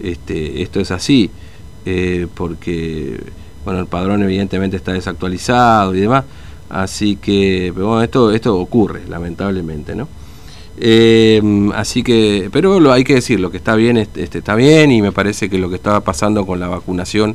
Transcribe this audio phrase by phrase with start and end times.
[0.00, 1.30] este, esto es así,
[1.86, 3.20] eh, porque
[3.64, 6.24] bueno, el padrón evidentemente está desactualizado y demás,
[6.70, 10.08] así que, bueno, esto, esto ocurre, lamentablemente, ¿no?
[10.80, 11.42] Eh,
[11.74, 15.02] así que, pero lo hay que decir, lo que está bien este, está bien y
[15.02, 17.34] me parece que lo que estaba pasando con la vacunación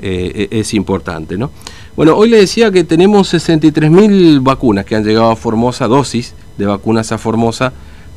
[0.00, 1.50] eh, e-, es importante, ¿no?
[1.96, 6.66] Bueno, hoy le decía que tenemos 63.000 vacunas que han llegado a Formosa, dosis de
[6.66, 7.72] vacunas a Formosa,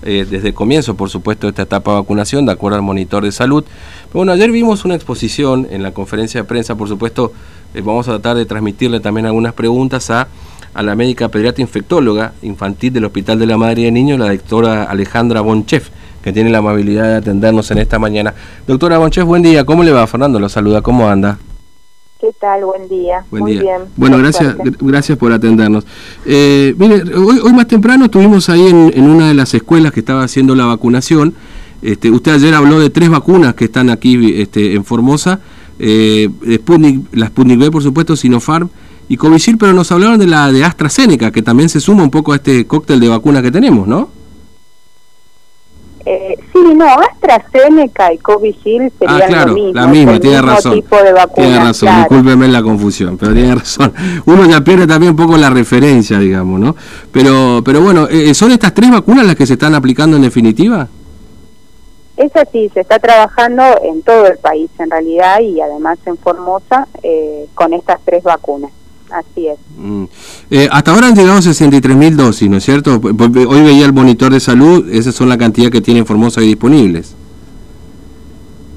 [0.08, 3.26] eh, desde el comienzo, por supuesto, de esta etapa de vacunación, de acuerdo al monitor
[3.26, 3.66] de salud.
[4.14, 7.34] bueno, ayer vimos una exposición en la conferencia de prensa, por supuesto,
[7.84, 10.30] vamos a tratar de transmitirle también algunas preguntas a
[10.82, 14.84] la médica pediatra infectóloga infantil del Hospital de la Madre y el Niño, la doctora
[14.84, 15.90] Alejandra Bonchef,
[16.24, 18.34] que tiene la amabilidad de atendernos en esta mañana.
[18.66, 19.66] Doctora Bonchef, buen día.
[19.66, 20.08] ¿Cómo le va?
[20.08, 20.82] Fernando lo saluda.
[20.82, 21.38] ¿Cómo anda?
[22.20, 22.66] ¿Qué tal?
[22.66, 23.24] Buen día.
[23.30, 23.84] Muy bien.
[23.96, 25.86] Bueno, gracias, gracias por atendernos.
[26.26, 30.56] Eh, mire, hoy, más temprano estuvimos ahí en, una de las escuelas que estaba haciendo
[30.56, 31.36] la vacunación.
[31.84, 35.42] Este, usted ayer habló de tres vacunas que están aquí este, en Formosa.
[35.78, 38.70] Eh, Sputnik, la Sputnik B, por supuesto, Sinopharm
[39.10, 42.34] y Covishield, pero nos hablaron de la de AstraZeneca, que también se suma un poco
[42.34, 44.10] a este cóctel de vacuna que tenemos, ¿no?
[46.10, 50.82] Eh, sí, no, AstraZeneca y Covishield serían ah, claro, lo mismo, la misma, tiene razón.
[51.36, 53.92] tiene razón, discúlpeme la confusión, pero tiene razón.
[54.26, 56.78] Uno ya pierde también un poco la referencia, digamos, ¿no?
[57.12, 60.88] Pero, pero bueno, eh, ¿son estas tres vacunas las que se están aplicando en definitiva?
[62.16, 66.88] Es así, se está trabajando en todo el país en realidad y además en Formosa
[67.04, 68.72] eh, con estas tres vacunas.
[69.12, 69.58] Así es.
[69.78, 70.06] Mm.
[70.52, 73.00] Eh, hasta ahora han llegado 63 mil dosis, ¿no es cierto?
[73.02, 77.16] Hoy veía el monitor de salud, esas son la cantidad que tienen Formosa y disponibles.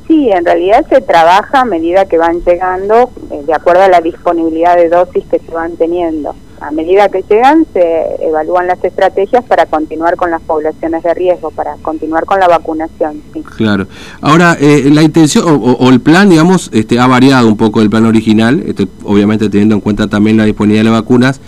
[0.07, 4.01] Sí, en realidad se trabaja a medida que van llegando, eh, de acuerdo a la
[4.01, 6.35] disponibilidad de dosis que se van teniendo.
[6.61, 11.51] A medida que llegan, se evalúan las estrategias para continuar con las poblaciones de riesgo,
[11.51, 13.23] para continuar con la vacunación.
[13.57, 13.87] Claro.
[14.21, 18.05] Ahora, eh, la intención o, el plan, digamos, este, ha variado un poco del plan
[18.05, 21.41] original, este, obviamente teniendo en cuenta también la disponibilidad de vacunas.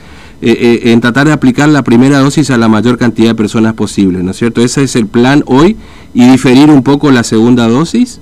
[0.45, 4.25] Eh, en tratar de aplicar la primera dosis a la mayor cantidad de personas posible,
[4.25, 4.61] ¿no es cierto?
[4.61, 5.77] Ese es el plan hoy
[6.15, 8.20] y diferir un poco la segunda dosis.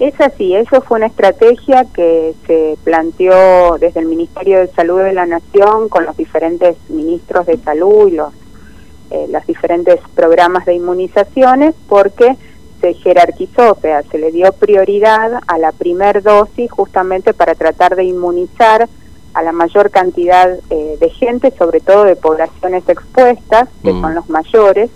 [0.00, 5.12] Es así, eso fue una estrategia que se planteó desde el Ministerio de Salud de
[5.12, 8.32] la Nación con los diferentes ministros de salud y los,
[9.10, 12.34] eh, los diferentes programas de inmunizaciones porque
[12.80, 17.94] se jerarquizó, o sea, se le dio prioridad a la primer dosis justamente para tratar
[17.94, 18.88] de inmunizar
[19.34, 24.00] a la mayor cantidad eh, de gente, sobre todo de poblaciones expuestas, que mm.
[24.00, 24.90] son los mayores,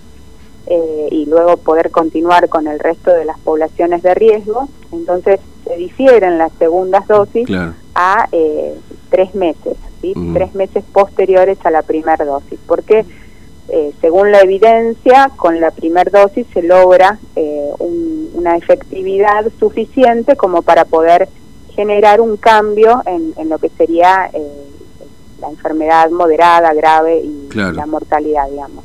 [0.66, 4.68] eh, y luego poder continuar con el resto de las poblaciones de riesgo.
[4.92, 7.48] Entonces se difieren las segundas dosis
[7.94, 8.74] a eh,
[9.10, 10.12] tres meses, ¿sí?
[10.14, 10.34] Mm.
[10.34, 13.04] tres meses posteriores a la primera dosis, porque
[13.68, 17.18] eh, según la evidencia, con la primera dosis se logra
[18.38, 21.28] una efectividad suficiente como para poder
[21.74, 24.30] generar un cambio en, en lo que sería
[25.40, 28.84] la enfermedad moderada, grave y la mortalidad, digamos.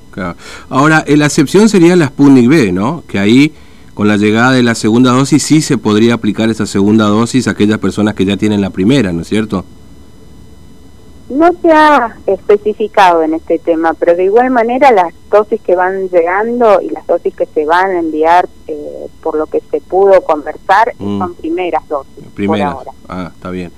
[0.69, 3.03] Ahora, la excepción sería la Sputnik B, ¿no?
[3.07, 3.53] Que ahí,
[3.93, 7.51] con la llegada de la segunda dosis, sí se podría aplicar esa segunda dosis a
[7.51, 9.65] aquellas personas que ya tienen la primera, ¿no es cierto?
[11.29, 16.09] No se ha especificado en este tema, pero de igual manera las dosis que van
[16.09, 20.21] llegando y las dosis que se van a enviar, eh, por lo que se pudo
[20.21, 21.19] conversar, mm.
[21.19, 22.25] son primeras dosis.
[22.33, 22.77] Primeras.
[23.07, 23.71] Ah, está bien.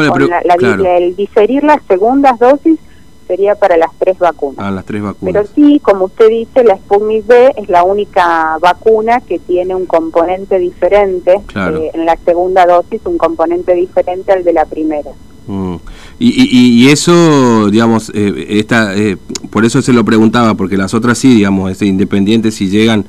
[0.00, 2.78] El diferir las segundas dosis
[3.26, 4.58] sería para las tres vacunas.
[4.58, 5.32] Ah, las tres vacunas.
[5.32, 9.86] Pero sí, como usted dice, la Sputnik B es la única vacuna que tiene un
[9.86, 11.40] componente diferente.
[11.54, 15.10] Eh, en la segunda dosis, un componente diferente al de la primera.
[15.46, 15.76] Mm.
[16.18, 19.16] Y, y, eso, digamos, eh, esta, eh,
[19.50, 23.06] por eso se lo preguntaba, porque las otras sí, digamos, este, independientes si llegan,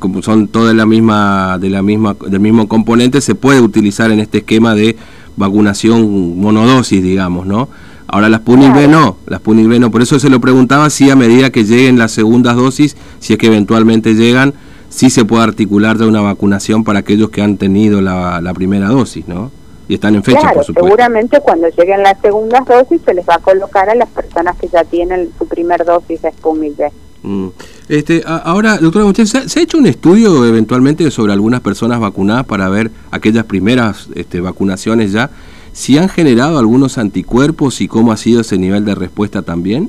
[0.00, 4.18] como son todas la misma, de la misma, del mismo componente, se puede utilizar en
[4.18, 4.96] este esquema de
[5.38, 7.68] vacunación monodosis, digamos, ¿no?
[8.06, 11.10] Ahora las Sputnik B no, las Sputnik B no, por eso se lo preguntaba si
[11.10, 14.54] a medida que lleguen las segundas dosis, si es que eventualmente llegan,
[14.88, 19.28] si se puede articular de una vacunación para aquellos que han tenido la, primera dosis,
[19.28, 19.50] ¿no?
[19.88, 20.84] Y están en fecha, por supuesto.
[20.84, 24.68] seguramente cuando lleguen las segundas dosis se les va a colocar a las personas que
[24.68, 26.90] ya tienen su primer dosis de Sputnik B.
[27.22, 27.48] Mm.
[27.88, 32.68] Este, ahora, doctora ¿se, ¿se, ha hecho un estudio eventualmente sobre algunas personas vacunadas para
[32.68, 35.30] ver aquellas primeras este, vacunaciones ya?
[35.78, 39.88] si han generado algunos anticuerpos y cómo ha sido ese nivel de respuesta también?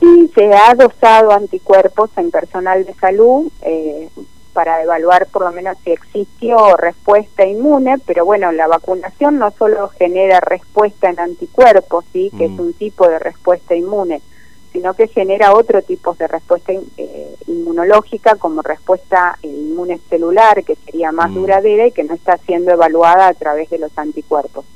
[0.00, 4.08] Sí, se ha dosado anticuerpos en personal de salud eh,
[4.52, 9.88] para evaluar por lo menos si existió respuesta inmune, pero bueno, la vacunación no solo
[9.90, 12.32] genera respuesta en anticuerpos, ¿sí?
[12.36, 12.60] que es mm.
[12.60, 14.20] un tipo de respuesta inmune,
[14.76, 21.12] sino que genera otro tipo de respuesta eh, inmunológica como respuesta inmune celular que sería
[21.12, 21.34] más mm.
[21.34, 24.66] duradera y que no está siendo evaluada a través de los anticuerpos.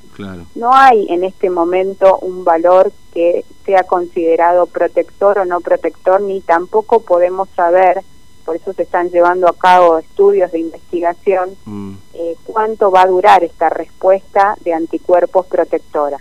[0.54, 6.40] No hay en este momento un valor que sea considerado protector o no protector, ni
[6.40, 8.00] tampoco podemos saber,
[8.46, 11.92] por eso se están llevando a cabo estudios de investigación, mm.
[12.14, 16.18] eh, cuánto va a durar esta respuesta de anticuerpos protectora.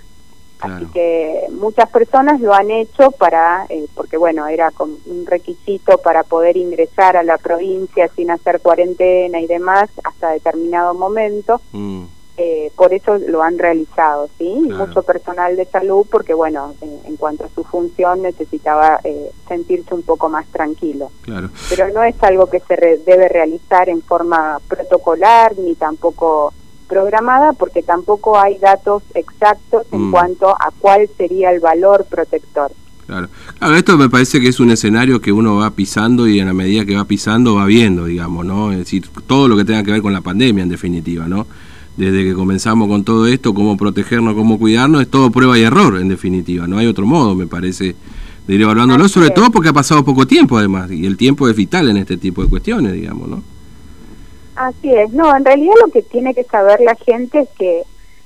[0.60, 6.24] Así que muchas personas lo han hecho para, eh, porque bueno, era un requisito para
[6.24, 11.62] poder ingresar a la provincia sin hacer cuarentena y demás hasta determinado momento.
[11.72, 12.04] Mm.
[12.42, 14.46] Eh, por eso lo han realizado, ¿sí?
[14.46, 20.04] Mucho personal de salud, porque bueno, en, cuanto a su función necesitaba eh, sentirse un
[20.04, 21.12] poco más tranquilo.
[21.24, 21.50] Claro.
[21.68, 26.54] Pero no es algo que se debe realizar en forma protocolar ni tampoco
[26.90, 30.12] programada porque tampoco hay datos exactos en mm.
[30.12, 32.72] cuanto a cuál sería el valor protector.
[33.06, 33.28] Claro.
[33.58, 36.54] claro, esto me parece que es un escenario que uno va pisando y en la
[36.54, 38.72] medida que va pisando va viendo, digamos, ¿no?
[38.72, 41.48] Es decir, todo lo que tenga que ver con la pandemia en definitiva, ¿no?
[41.98, 45.98] Desde que comenzamos con todo esto, cómo protegernos, cómo cuidarnos, es todo prueba y error
[45.98, 47.96] en definitiva, no hay otro modo, me parece,
[48.46, 51.56] de ir evaluándolo, sobre todo porque ha pasado poco tiempo además, y el tiempo es
[51.56, 53.44] vital en este tipo de cuestiones, digamos, ¿no?
[54.60, 57.84] Así es, no, en realidad lo que tiene que saber la gente es que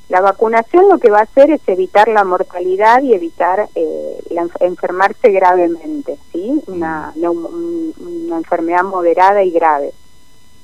[0.09, 4.17] la vacunación lo que va a hacer es evitar la mortalidad y evitar eh,
[4.59, 6.59] enfermarse gravemente, ¿sí?
[6.65, 9.93] Una, una, enfermedad moderada y grave.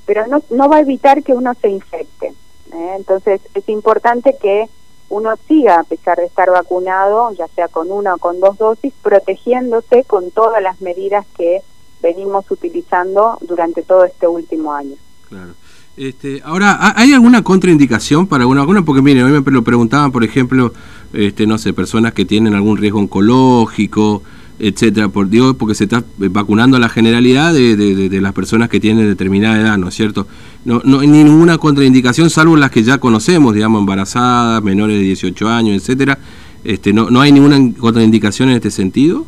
[0.08, 2.34] Pero no, no va a evitar que uno se infecte.
[2.74, 2.94] ¿eh?
[2.98, 4.68] Entonces es importante que
[5.10, 8.96] uno siga, a pesar de estar vacunado, ya sea con una o con dos dosis,
[9.04, 11.62] protegiéndose con todas las medidas que
[12.02, 14.96] venimos utilizando durante todo este último año.
[15.30, 15.54] Claro.
[15.98, 18.86] Este, ahora, ¿hay alguna contraindicación para alguna vacuna?
[18.86, 20.74] Porque mire, a mí me lo preguntaban, por ejemplo,
[21.12, 24.24] este, no sé, personas que tienen algún riesgo oncológico,
[24.60, 28.80] etcétera, por, digo, porque se está vacunando a la generalidad de, de, las personas que
[28.80, 30.28] tienen determinada edad, ¿no es cierto?
[30.64, 35.50] No, no hay ninguna contraindicación, salvo las que ya conocemos, digamos, embarazadas, menores de 18
[35.50, 36.20] años, etcétera.
[36.64, 39.26] Este, no, ¿No hay ninguna contraindicación en este sentido?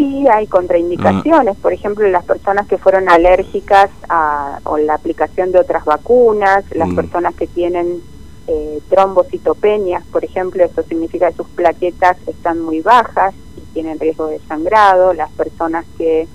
[0.00, 5.58] Sí, hay contraindicaciones, por ejemplo, las personas que fueron alérgicas a o la aplicación de
[5.58, 6.96] otras vacunas, las mm.
[6.96, 8.00] personas que tienen
[8.46, 14.28] eh, trombocitopenias, por ejemplo, eso significa que sus plaquetas están muy bajas y tienen riesgo
[14.28, 16.26] de sangrado, las personas que,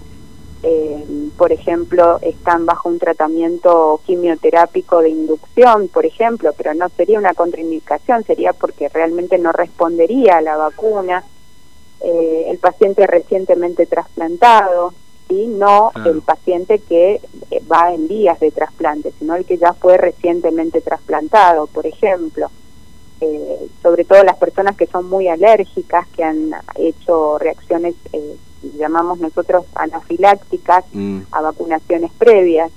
[0.61, 7.17] eh, por ejemplo, están bajo un tratamiento quimioterápico de inducción, por ejemplo, pero no sería
[7.17, 11.23] una contraindicación, sería porque realmente no respondería a la vacuna
[12.01, 14.93] eh, el paciente recientemente trasplantado,
[15.27, 17.19] y no el paciente que
[17.49, 22.49] eh, va en vías de trasplante, sino el que ya fue recientemente trasplantado, por ejemplo.
[23.21, 27.95] Eh, sobre todo las personas que son muy alérgicas, que han hecho reacciones,
[28.77, 31.21] llamamos nosotros anafilácticas, mm.
[31.31, 32.71] a vacunaciones previas.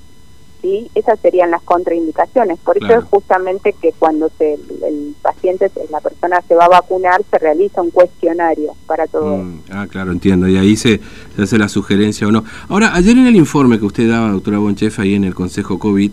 [0.62, 0.90] ¿Sí?
[0.94, 2.58] Esas serían las contraindicaciones.
[2.58, 7.22] Por eso es justamente que cuando se, el paciente, la persona se va a vacunar,
[7.30, 9.38] se realiza un cuestionario para todo.
[9.38, 10.48] Mm, ah, claro, entiendo.
[10.48, 11.00] Y ahí se,
[11.40, 12.44] hace la sugerencia o no.
[12.68, 16.10] Ahora, ayer en el informe que usted daba, doctora Bonchef, ahí en el Consejo COVID,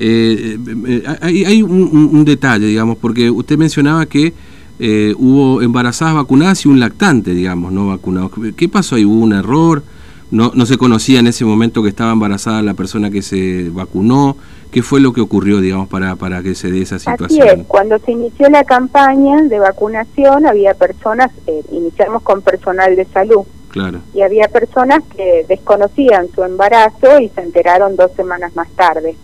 [0.00, 4.32] eh, eh, hay, un, detalle, digamos, porque usted mencionaba que
[4.78, 8.30] eh, hubo embarazadas vacunadas y un lactante, digamos, no vacunado.
[8.56, 9.04] ¿Qué pasó ahí?
[9.04, 9.82] ¿Hubo un error?
[10.30, 14.36] No, no se conocía en ese momento que estaba embarazada la persona que se vacunó.
[14.70, 17.48] ¿Qué fue lo que ocurrió, digamos, para, para que se dé esa situación?
[17.48, 22.94] Así es, cuando se inició la campaña de vacunación había personas, eh, iniciamos con personal
[22.94, 24.00] de salud, claro.
[24.12, 29.16] y había personas que desconocían su embarazo y se enteraron dos semanas más tarde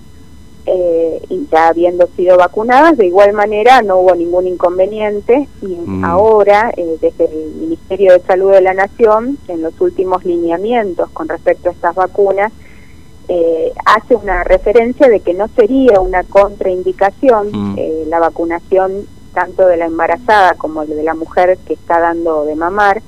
[0.67, 6.05] eh, y ya habiendo sido vacunadas, de igual manera no hubo ningún inconveniente y mm.
[6.05, 11.29] ahora eh, desde el Ministerio de Salud de la Nación, en los últimos lineamientos con
[11.29, 12.51] respecto a estas vacunas,
[13.29, 17.75] eh, hace una referencia de que no sería una contraindicación mm.
[17.79, 22.55] eh, la vacunación tanto de la embarazada como de la mujer que está dando de
[22.55, 23.03] mamar,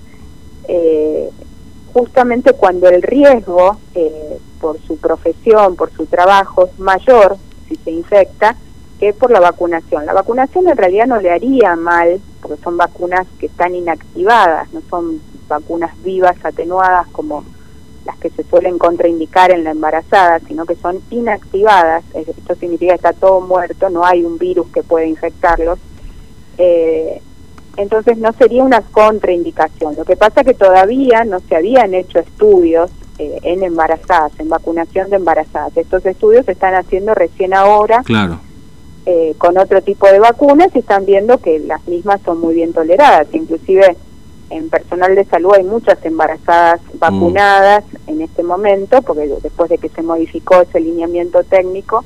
[1.92, 3.76] justamente cuando el riesgo
[4.60, 7.38] por su profesión, por su trabajo es mayor
[7.85, 8.56] se infecta
[8.99, 10.06] que por la vacunación.
[10.06, 14.80] La vacunación en realidad no le haría mal, porque son vacunas que están inactivadas, no
[14.88, 17.45] son vacunas vivas, atenuadas como
[18.04, 22.04] las que se suelen contraindicar en la embarazada, sino que son inactivadas.
[22.14, 25.78] Esto significa que está todo muerto, no hay un virus que pueda infectarlos.
[26.56, 27.21] Eh,
[27.76, 29.97] entonces no sería una contraindicación.
[29.97, 34.49] Lo que pasa es que todavía no se habían hecho estudios eh, en embarazadas, en
[34.49, 35.76] vacunación de embarazadas.
[35.76, 38.40] Estos estudios se están haciendo recién ahora claro.
[39.06, 42.73] Eh, con otro tipo de vacunas y están viendo que las mismas son muy bien
[42.73, 43.28] toleradas.
[43.32, 43.96] Inclusive
[44.50, 46.99] en personal de salud hay muchas embarazadas mm.
[46.99, 52.04] vacunadas en este momento, porque después de que se modificó ese lineamiento técnico,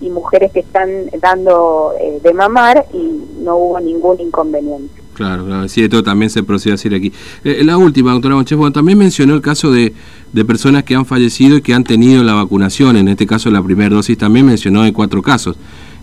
[0.00, 5.02] y mujeres que están dando eh, de mamar y no hubo ningún inconveniente.
[5.18, 7.12] Claro, claro, sí, de todo también se procede a decir aquí.
[7.42, 9.92] Eh, la última, doctora Monches, bueno, también mencionó el caso de,
[10.32, 13.60] de personas que han fallecido y que han tenido la vacunación, en este caso la
[13.60, 15.56] primera dosis también mencionó de cuatro casos.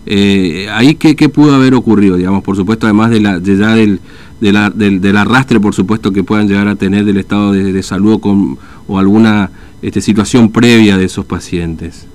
[0.04, 2.18] Eh, ¿Ahí qué, qué, pudo haber ocurrido?
[2.18, 4.00] Digamos, por supuesto, además de, la, de ya del,
[4.38, 8.58] del, del, arrastre, por supuesto, que puedan llegar a tener del estado de, salud con,
[8.86, 12.06] o alguna este, situación previa de esos pacientes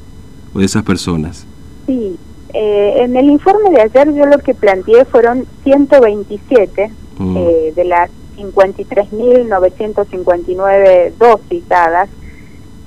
[0.53, 1.47] o de esas personas.
[1.87, 2.15] Sí,
[2.53, 7.37] eh, en el informe de ayer yo lo que planteé fueron 127 mm.
[7.37, 12.09] eh, de las 53.959 dosis dadas.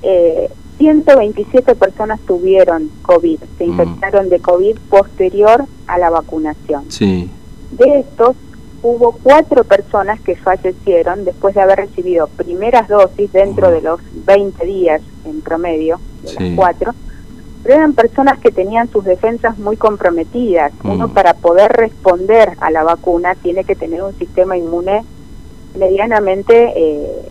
[0.01, 3.69] Eh, 127 personas tuvieron COVID, se mm.
[3.69, 6.91] infectaron de COVID posterior a la vacunación.
[6.91, 7.29] Sí.
[7.71, 8.35] De estos,
[8.83, 13.71] hubo cuatro personas que fallecieron después de haber recibido primeras dosis dentro mm.
[13.71, 16.93] de los 20 días en promedio, de las cuatro,
[17.65, 20.71] pero eran personas que tenían sus defensas muy comprometidas.
[20.83, 21.13] Uno mm.
[21.13, 25.03] para poder responder a la vacuna tiene que tener un sistema inmune
[25.75, 27.27] medianamente eh,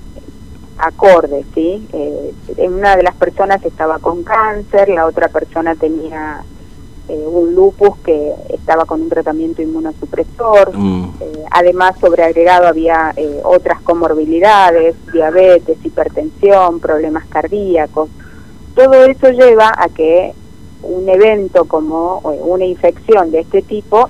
[0.78, 1.86] acorde, ¿sí?
[1.92, 2.32] Eh,
[2.66, 6.42] una de las personas estaba con cáncer, la otra persona tenía
[7.06, 11.04] eh, un lupus que estaba con un tratamiento inmunosupresor, mm.
[11.20, 18.08] eh, además sobre agregado había eh, otras comorbilidades, diabetes, hipertensión, problemas cardíacos.
[18.74, 20.32] Todo eso lleva a que
[20.82, 24.08] un evento como una infección de este tipo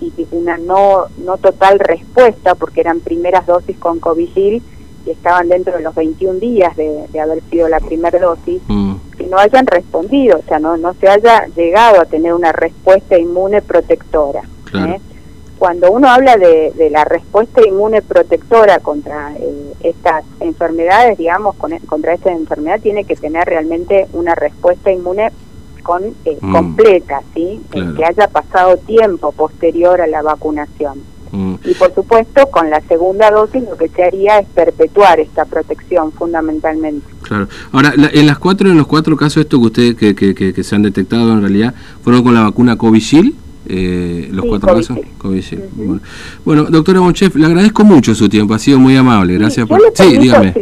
[0.00, 4.62] y una no, no total respuesta, porque eran primeras dosis con Covishield,
[5.06, 8.94] y estaban dentro de los 21 días de, haber sido la primera dosis, mm.
[9.18, 13.18] que no hayan respondido, o sea, no, no se haya llegado a tener una respuesta
[13.18, 14.42] inmune protectora.
[14.74, 15.00] ¿eh?
[15.58, 22.14] Cuando uno habla de, la respuesta inmune protectora contra eh, estas enfermedades, digamos, con, contra
[22.14, 25.30] esta enfermedad, tiene que tener realmente una respuesta inmune
[25.82, 26.52] con, eh, mm.
[26.52, 27.60] completa, ¿sí?
[27.70, 31.14] que haya pasado tiempo posterior a la vacunación.
[31.34, 31.54] Mm.
[31.64, 36.12] Y por supuesto, con la segunda dosis lo que se haría es perpetuar esta protección
[36.12, 37.06] fundamentalmente.
[37.22, 37.48] Claro.
[37.72, 40.76] Ahora, en las cuatro, en los cuatro casos estos que ustedes que, que, que, se
[40.76, 43.34] han detectado en realidad, ¿fueron con la vacuna Covishield?
[43.66, 44.98] Eh, los cuatro casos
[46.44, 46.64] bueno.
[46.64, 49.80] doctora Monchef, le agradezco mucho su tiempo, ha sido muy amable, gracias por...
[49.94, 50.52] sí, dígame.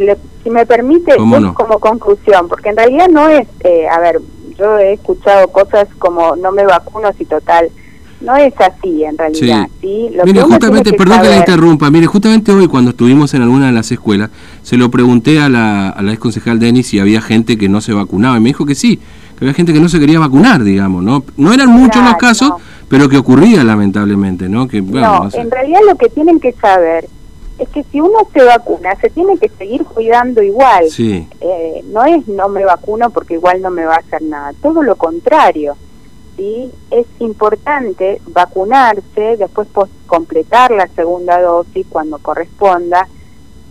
[0.43, 4.21] Si, me permite, como conclusión, porque en realidad no es, eh, a ver,
[4.57, 7.69] yo he escuchado cosas como no me vacuno si total
[8.23, 9.67] no es así en realidad.
[9.81, 10.09] Sí.
[10.25, 13.91] mire, justamente, perdón que la interrumpa, mire, justamente hoy cuando estuvimos en alguna de las
[13.91, 14.29] escuelas,
[14.61, 17.81] se lo pregunté a la, a la ex concejal Denis si había gente que no
[17.81, 18.97] se vacunaba y me dijo que sí,
[19.37, 21.23] que había gente que no se quería vacunar, digamos, ¿no?
[21.35, 22.53] No eran muchos los casos,
[22.93, 24.67] pero que ocurría lamentablemente, ¿no?
[24.67, 27.09] Que, bueno, no, en realidad lo que tienen que saber
[27.57, 30.87] es que si uno se vacuna, se tiene que seguir cuidando igual.
[30.91, 31.27] Sí.
[31.41, 34.83] Eh, no es no me vacuno porque igual no me va a hacer nada, todo
[34.83, 35.75] lo contrario
[36.37, 36.69] ¿sí?
[36.91, 39.67] es importante vacunarse, después
[40.05, 43.07] completar la segunda dosis cuando corresponda,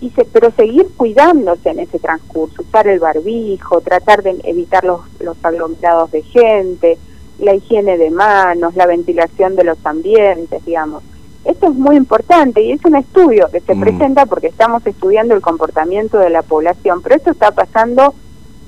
[0.00, 5.02] y se, pero seguir cuidándose en ese transcurso, usar el barbijo, tratar de evitar los,
[5.20, 6.98] los aglomerados de gente,
[7.42, 11.02] la higiene de manos, la ventilación de los ambientes, digamos.
[11.44, 13.80] Esto es muy importante y es un estudio que se mm.
[13.80, 18.14] presenta porque estamos estudiando el comportamiento de la población, pero esto está pasando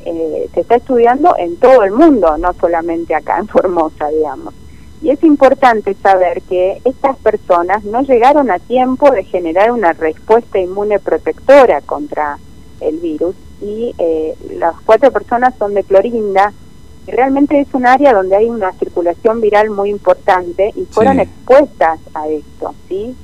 [0.07, 4.53] eh, se está estudiando en todo el mundo, no solamente acá en Formosa, digamos.
[5.01, 10.59] Y es importante saber que estas personas no llegaron a tiempo de generar una respuesta
[10.59, 12.39] inmune protectora contra
[12.81, 16.53] el virus y eh, las cuatro personas son de Clorinda,
[17.13, 22.29] realmente es un área donde hay una circulación viral muy importante y fueron expuestas a
[22.29, 23.15] esto, ¿sí?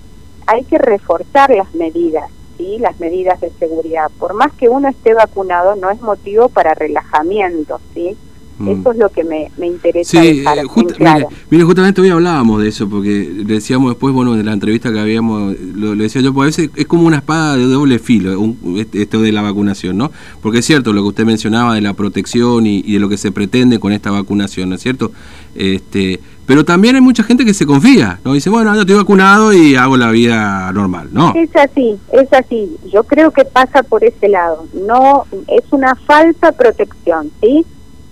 [0.46, 2.30] Hay que reforzar las medidas
[2.78, 4.10] las medidas de seguridad.
[4.18, 8.16] Por más que uno esté vacunado, no es motivo para relajamiento, ¿sí?
[8.61, 8.69] Mm.
[8.69, 10.23] Eso es lo que me, me interesa.
[10.23, 13.11] Sí, eh, mire, justamente hoy hablábamos de eso, porque
[13.47, 16.87] decíamos después, bueno, de la entrevista que habíamos, lo, decía yo, pues a veces es
[16.87, 20.11] como una espada de doble filo, este, esto de la vacunación, ¿no?
[20.43, 23.17] Porque es cierto lo que usted mencionaba de la protección y, y de lo que
[23.17, 25.11] se pretende con esta vacunación, ¿no es cierto?
[25.55, 28.33] Este, pero también hay mucha gente que se confía, ¿no?
[28.33, 31.33] Dice, bueno, yo estoy vacunado y hago la vida normal, ¿no?
[31.37, 32.76] Es así, es así.
[32.93, 34.67] Yo creo que pasa por ese lado.
[34.75, 37.64] No, es una falsa protección, ¿sí?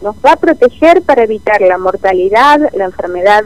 [0.03, 3.45] Nos va a proteger para evitar la mortalidad, la enfermedad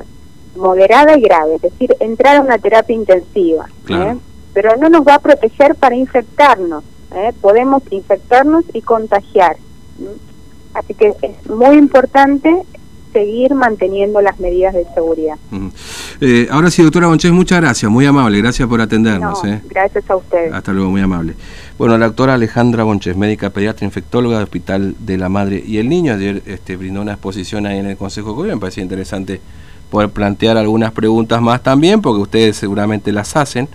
[0.57, 3.69] moderada y grave, es decir, entrar a una terapia intensiva.
[3.89, 4.17] ¿eh?
[4.53, 6.85] Pero no nos va a proteger para infectarnos.
[7.15, 7.33] ¿eh?
[7.41, 9.57] Podemos infectarnos y contagiar.
[10.75, 12.65] Así que es muy importante
[13.13, 15.37] seguir manteniendo las medidas de seguridad.
[16.21, 19.45] Eh, ahora sí, doctora Bonches, muchas gracias, muy amable, gracias por atendernos.
[19.45, 19.61] eh.
[19.69, 20.53] Gracias a ustedes.
[20.53, 21.35] Hasta luego, muy amable.
[21.79, 25.89] Bueno, la doctora Alejandra Bonches, médica pediatra infectóloga del Hospital de la Madre y el
[25.89, 29.41] Niño, ayer este, brindó una exposición ahí en el Consejo de Gobierno, me parecía interesante
[29.91, 33.69] poder plantear algunas preguntas más también, porque ustedes seguramente las hacen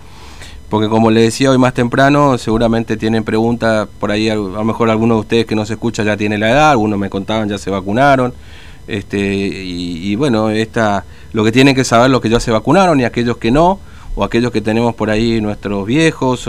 [0.68, 4.90] porque como les decía hoy más temprano, seguramente tienen preguntas, por ahí a lo mejor
[4.90, 7.56] algunos de ustedes que no se escucha ya tiene la edad, algunos me contaban ya
[7.56, 8.34] se vacunaron,
[8.88, 12.98] este y, y, bueno, esta, lo que tienen que saber los que ya se vacunaron
[13.00, 13.78] y aquellos que no,
[14.14, 16.46] o aquellos que tenemos por ahí nuestros viejos.